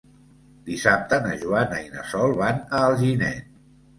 [0.69, 3.53] Dissabte na Joana i na Sol van a Alginet.